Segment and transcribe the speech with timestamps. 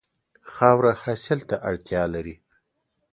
[0.53, 2.35] خاوره حاصل ته اړتیا لري.